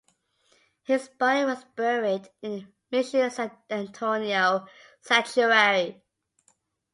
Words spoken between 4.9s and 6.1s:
sanctuary.